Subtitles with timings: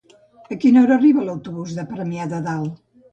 [0.53, 2.81] A quina hora arriba l'autobús de Premià de Dalt?